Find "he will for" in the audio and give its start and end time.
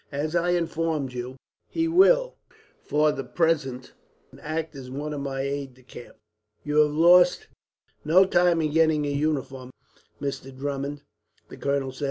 1.69-3.11